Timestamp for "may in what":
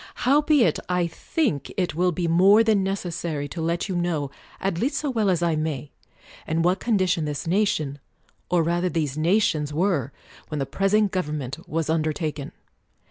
5.55-6.79